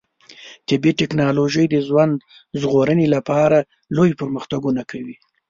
[0.69, 2.13] طبي ټکنالوژي د ژوند
[2.61, 3.57] ژغورنې لپاره
[3.95, 5.15] لوی پرمختګونه کوي.